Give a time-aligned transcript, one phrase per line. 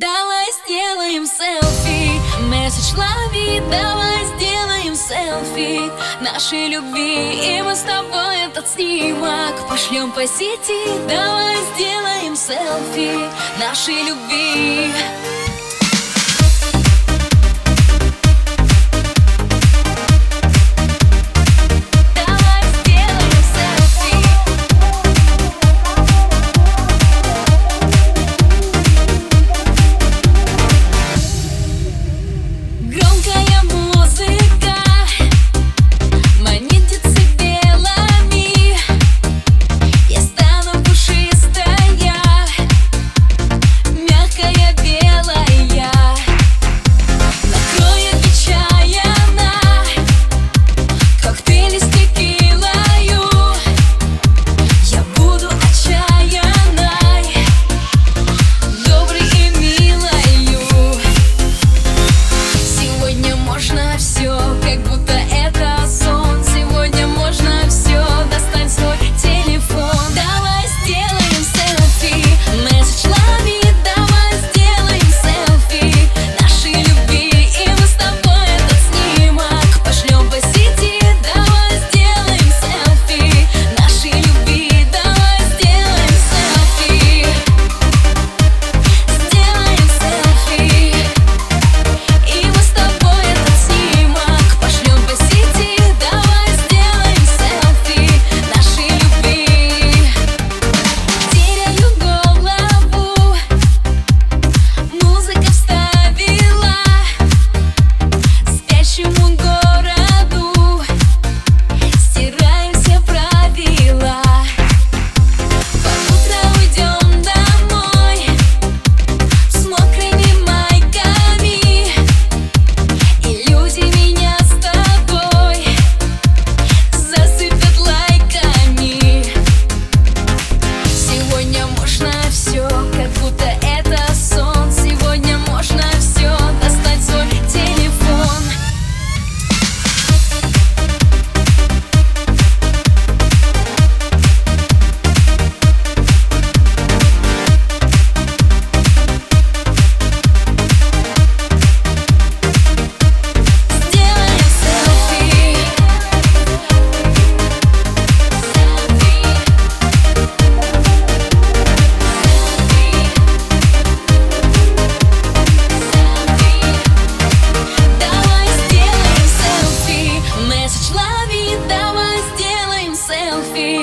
[0.00, 2.12] Давай сделаем селфи.
[2.48, 5.92] Месседж лови Давай сделаем селфи.
[6.22, 10.88] Нашей любви И мы с тобой этот снимок Пошлем по сети.
[11.06, 13.28] Давай сделаем селфи
[13.58, 14.90] Нашей любви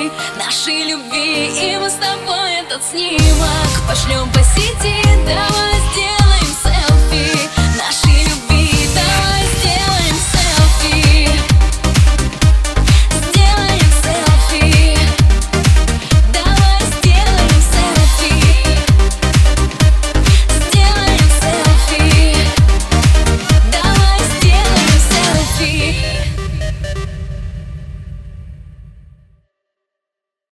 [0.08, 5.02] день нашей любви И мы с тобой этот снимок пошлем по сети.
[5.26, 5.77] Давай.